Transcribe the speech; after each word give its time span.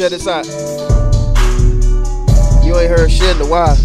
Check 0.00 0.12
this 0.12 0.26
out. 0.26 0.46
You 2.64 2.78
ain't 2.78 2.88
heard 2.88 3.10
shit 3.10 3.36
in 3.36 3.42
a 3.42 3.46
while. 3.46 3.76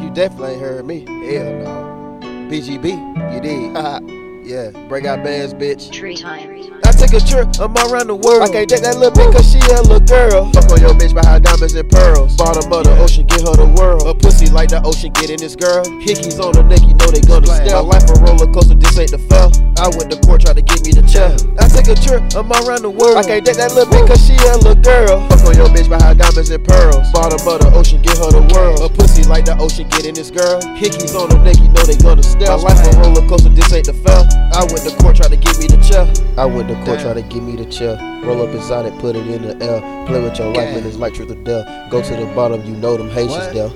You 0.00 0.08
definitely 0.14 0.52
ain't 0.52 0.60
heard 0.60 0.86
me. 0.86 1.00
Hell 1.26 1.52
no. 1.58 2.20
BGB, 2.48 2.94
you 3.34 3.40
did. 3.40 3.74
yeah, 4.46 4.70
BrayGotBandz, 4.86 5.58
bitch. 5.58 5.90
Tree 5.90 6.14
time. 6.14 6.62
I 6.84 6.92
take 6.92 7.12
a 7.12 7.18
trip, 7.18 7.48
I'm 7.58 7.76
around 7.90 8.06
the 8.06 8.14
world. 8.14 8.42
I 8.42 8.52
can't 8.52 8.70
take 8.70 8.82
that 8.82 8.96
little 8.96 9.10
bitch 9.10 9.32
cause 9.32 9.50
she 9.50 9.58
a 9.58 9.82
little 9.82 9.98
girl. 9.98 10.48
Fuck 10.52 10.70
on 10.70 10.80
your 10.80 10.94
bitch 10.94 11.12
by 11.12 11.28
her 11.28 11.40
diamonds 11.40 11.74
and 11.74 11.90
pearls. 11.90 12.36
Bottom 12.36 12.72
of 12.72 12.84
the 12.84 12.96
ocean, 13.02 13.26
get 13.26 13.40
her 13.40 13.56
the 13.56 13.66
world. 13.66 14.06
A 14.06 14.14
pussy 14.14 14.48
like 14.48 14.68
the 14.68 14.80
ocean, 14.84 15.12
get 15.14 15.28
in 15.28 15.38
this 15.40 15.56
girl. 15.56 15.84
Hickeys 16.06 16.38
on 16.38 16.52
the 16.52 16.62
neck, 16.62 16.82
you 16.82 16.94
know 16.94 17.10
they 17.10 17.20
gonna 17.20 17.48
stare. 17.48 17.82
My 17.82 17.98
life 17.98 18.08
a 18.10 18.14
roller 18.22 18.46
coaster, 18.52 18.76
this 18.76 18.96
ain't 18.96 19.10
the 19.10 19.18
fell. 19.18 19.50
I 19.80 19.88
went 19.96 20.12
to 20.12 20.20
court, 20.20 20.44
try 20.44 20.52
to 20.52 20.60
get 20.60 20.84
me 20.84 20.92
the 20.92 21.00
chair. 21.08 21.32
I 21.56 21.64
take 21.64 21.88
a 21.88 21.96
trip, 21.96 22.20
I'm 22.36 22.52
around 22.52 22.84
the 22.84 22.92
world. 22.92 23.16
I 23.16 23.24
can't 23.24 23.40
take 23.40 23.56
that 23.56 23.72
little 23.72 23.88
bitch 23.88 24.04
cause 24.12 24.20
she 24.20 24.36
a 24.36 24.60
little 24.60 24.76
girl. 24.76 25.24
Fuck 25.32 25.40
on 25.48 25.56
your 25.56 25.72
bitch 25.72 25.88
by 25.88 25.96
her 26.04 26.12
diamonds 26.12 26.52
and 26.52 26.60
pearls. 26.60 27.08
Bottom 27.16 27.40
of 27.48 27.64
the 27.64 27.72
ocean, 27.72 28.04
get 28.04 28.20
her 28.20 28.28
the 28.28 28.44
world. 28.52 28.84
A 28.84 28.92
pussy 28.92 29.24
like 29.24 29.48
the 29.48 29.56
ocean, 29.56 29.88
get 29.88 30.04
in 30.04 30.12
this 30.12 30.28
girl. 30.28 30.60
Hickeys 30.76 31.16
on 31.16 31.32
the 31.32 31.40
neck, 31.40 31.56
you 31.64 31.72
know 31.72 31.80
they 31.88 31.96
gonna 31.96 32.20
stare. 32.20 32.52
My 32.52 32.60
life 32.60 32.76
a 32.76 32.92
roller 33.00 33.24
coaster, 33.24 33.48
this 33.48 33.72
ain't 33.72 33.88
the 33.88 33.96
fell. 34.04 34.28
I 34.52 34.68
went 34.68 34.84
to 34.84 34.92
court, 35.00 35.16
try 35.16 35.32
to 35.32 35.40
get 35.40 35.56
me 35.56 35.64
the 35.64 35.80
chair. 35.80 36.04
I 36.36 36.44
went 36.44 36.68
to 36.68 36.76
court, 36.84 37.00
try 37.00 37.16
to 37.16 37.24
get 37.24 37.40
me 37.40 37.56
the 37.56 37.64
chair. 37.64 37.96
Roll 38.20 38.44
up 38.44 38.52
inside 38.52 38.84
it, 38.84 38.92
put 39.00 39.16
it 39.16 39.24
in 39.32 39.48
the 39.48 39.56
air. 39.64 39.80
Play 40.04 40.20
with 40.20 40.36
your 40.36 40.52
life, 40.52 40.76
and 40.76 40.84
it's 40.84 41.00
like 41.00 41.16
truth 41.16 41.32
or 41.32 41.40
dare. 41.40 41.64
Go 41.88 42.04
to 42.04 42.12
the 42.20 42.28
bottom, 42.36 42.60
you 42.68 42.76
know 42.76 43.00
them 43.00 43.08
Haitians 43.08 43.48
there. 43.56 43.72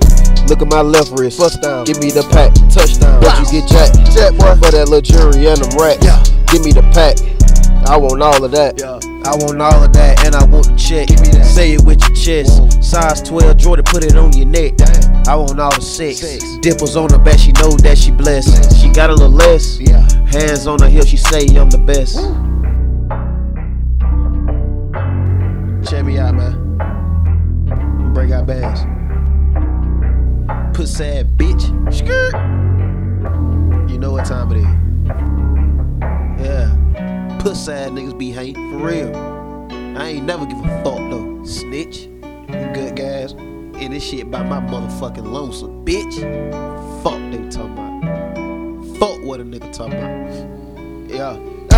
Look 0.47 0.61
at 0.61 0.67
my 0.67 0.81
left 0.81 1.11
wrist, 1.17 1.39
bust 1.39 1.61
down. 1.61 1.85
Give 1.85 1.99
me 1.99 2.11
the 2.11 2.21
pack, 2.29 2.53
touchdown. 2.69 3.19
Bet 3.19 3.39
you 3.39 3.61
get 3.61 3.67
jacked, 3.67 3.97
jack 4.13 4.37
boy 4.37 4.53
for 4.61 4.69
that 4.69 4.89
luxury 4.89 5.47
and 5.47 5.57
them 5.57 5.73
racks. 5.73 6.05
Yeah. 6.05 6.21
Give 6.53 6.63
me 6.63 6.71
the 6.71 6.85
pack. 6.93 7.17
I 7.89 7.97
want 7.97 8.21
all 8.21 8.43
of 8.43 8.51
that. 8.51 8.79
Yeah. 8.79 8.99
I 9.25 9.33
want 9.37 9.59
all 9.59 9.83
of 9.83 9.91
that, 9.93 10.23
and 10.23 10.35
I 10.35 10.45
want 10.45 10.69
the 10.69 10.75
check. 10.77 11.07
Give 11.07 11.19
me 11.21 11.29
that. 11.33 11.45
Say 11.45 11.73
it 11.73 11.83
with 11.83 12.01
your 12.01 12.13
chest. 12.13 12.61
Whoa. 12.61 12.69
Size 12.81 13.21
12, 13.23 13.57
Jordan, 13.57 13.85
put 13.85 14.03
it 14.03 14.15
on 14.15 14.33
your 14.33 14.45
neck. 14.45 14.77
Damn. 14.77 15.23
I 15.27 15.35
want 15.35 15.59
all 15.59 15.73
the 15.73 15.81
sex. 15.81 16.19
Sex. 16.19 16.45
Dipples 16.61 16.95
on 16.95 17.09
her 17.09 17.17
back, 17.17 17.39
she 17.39 17.51
know 17.53 17.71
that 17.81 17.97
she 17.97 18.11
blessed. 18.11 18.79
She 18.79 18.89
got 18.89 19.09
a 19.09 19.13
little 19.13 19.29
less. 19.29 19.79
Yeah. 19.79 20.05
Hands 20.29 20.67
on 20.67 20.79
her 20.79 20.89
hip, 20.89 21.07
she 21.07 21.17
say 21.17 21.45
I'm 21.57 21.69
the 21.69 21.81
best. 21.81 22.21
Check 25.89 26.05
me 26.05 26.17
out, 26.17 26.35
man. 26.35 26.53
BrayGotBandz. 28.13 28.95
Ass 30.85 31.01
bitch. 31.01 31.63
Skirt. 31.91 32.35
You 33.89 33.97
know 33.97 34.11
what 34.11 34.25
time 34.25 34.51
it 34.51 34.57
is. 34.57 34.65
Yeah. 36.45 37.37
Puss 37.39 37.67
ass 37.67 37.89
niggas 37.89 38.15
be 38.15 38.29
hating. 38.29 38.69
For 38.69 38.85
real. 38.85 39.15
I 39.97 40.09
ain't 40.09 40.27
never 40.27 40.45
give 40.45 40.59
a 40.59 40.83
fuck 40.83 40.99
though. 41.09 41.43
Snitch. 41.43 42.03
You 42.03 42.69
good 42.75 42.95
guys. 42.95 43.31
And 43.31 43.93
this 43.93 44.03
shit 44.03 44.29
by 44.29 44.43
my 44.43 44.59
motherfucking 44.59 45.25
lonesome. 45.25 45.83
Bitch. 45.83 46.13
Fuck 47.01 47.19
they 47.31 47.49
talking 47.49 47.73
about. 47.73 48.99
Fuck 48.99 49.23
what 49.23 49.39
a 49.39 49.43
nigga 49.43 49.73
talking 49.73 49.97
about. 49.97 51.09
Yeah. 51.09 51.35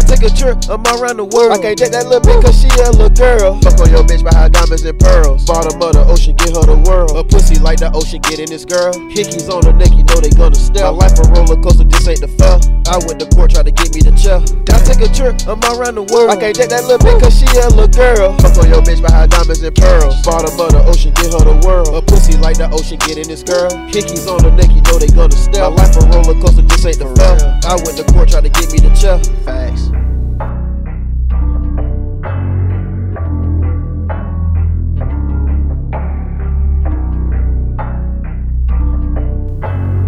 I 0.08 0.16
take 0.16 0.24
a 0.24 0.32
trip, 0.32 0.56
I'm 0.72 0.80
around 0.88 1.20
the 1.20 1.28
world. 1.28 1.52
I 1.52 1.60
can't 1.60 1.76
take 1.76 1.92
that 1.92 2.08
little 2.08 2.24
bitch 2.24 2.40
cause 2.40 2.56
she 2.56 2.72
a 2.80 2.96
little 2.96 3.12
girl. 3.12 3.60
Fuck 3.60 3.76
on 3.84 3.92
your 3.92 4.08
bitch 4.08 4.24
by 4.24 4.32
her 4.40 4.48
diamonds 4.48 4.88
and 4.88 4.96
pearls. 4.96 5.44
Bottom 5.44 5.84
of 5.84 6.00
the 6.00 6.04
ocean, 6.08 6.32
get 6.40 6.56
her 6.56 6.64
the 6.64 6.80
world. 6.88 7.12
A 7.12 7.28
pussy 7.28 7.60
like 7.60 7.84
the 7.84 7.92
ocean, 7.92 8.24
get 8.24 8.40
in 8.40 8.48
this 8.48 8.64
girl. 8.64 8.96
Hickeys 9.12 9.52
on 9.52 9.68
her 9.68 9.76
neck, 9.76 9.92
you 9.92 10.08
know 10.08 10.24
they 10.24 10.32
gonna 10.32 10.56
stare. 10.56 10.88
My 10.88 10.96
life 10.96 11.20
a 11.20 11.28
roller 11.28 11.60
coaster, 11.60 11.84
this 11.84 12.08
ain't 12.08 12.24
the 12.24 12.32
fell. 12.40 12.56
I 12.88 12.96
went 13.04 13.20
to 13.20 13.28
court, 13.36 13.52
try 13.52 13.68
to 13.68 13.74
get 13.76 13.92
me 13.92 14.00
the 14.00 14.16
chair. 14.16 14.40
I 14.72 14.80
take 14.88 15.04
a 15.04 15.12
trip, 15.12 15.44
I'm 15.44 15.60
around 15.76 16.00
the 16.00 16.08
world. 16.08 16.32
I 16.32 16.40
can't 16.40 16.56
take 16.56 16.72
that 16.72 16.88
little 16.88 17.04
bitch 17.04 17.20
cause 17.20 17.36
she 17.36 17.44
a 17.60 17.68
little 17.76 17.92
girl. 17.92 18.32
Fuck 18.40 18.64
on 18.64 18.72
your 18.72 18.80
bitch 18.88 19.04
by 19.04 19.12
her 19.12 19.28
diamonds 19.28 19.60
and 19.60 19.76
pearls. 19.76 20.16
Bottom 20.24 20.56
of 20.56 20.72
the 20.72 20.88
ocean, 20.88 21.12
get 21.20 21.36
her 21.36 21.44
the 21.44 21.60
world. 21.68 21.92
A 21.92 22.00
pussy 22.00 22.40
like 22.40 22.56
the 22.56 22.72
ocean, 22.72 22.96
get 23.04 23.20
in 23.20 23.28
this 23.28 23.44
girl. 23.44 23.68
Hickeys 23.92 24.24
on 24.24 24.40
her 24.48 24.56
neck, 24.56 24.72
you 24.72 24.80
know 24.88 24.96
they 24.96 25.12
gonna 25.12 25.36
stare. 25.36 25.68
My 25.68 25.84
life 25.84 26.00
a 26.00 26.08
roller 26.08 26.40
coaster, 26.40 26.64
this 26.64 26.88
ain't 26.88 27.04
the 27.04 27.12
fell. 27.12 27.36
I 27.68 27.76
went 27.84 28.00
to 28.00 28.08
court, 28.16 28.32
try 28.32 28.40
to 28.40 28.48
get 28.48 28.72
me 28.72 28.80
the 28.80 28.87
future. 28.98 29.20
Facts. 29.44 29.90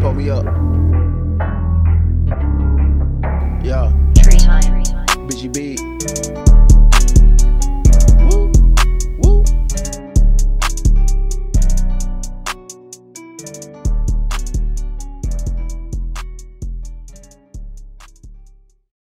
Pull 0.01 0.13
me 0.13 0.29
up. 0.29 0.45
Yeah. 3.63 3.91
Tree 4.16 5.88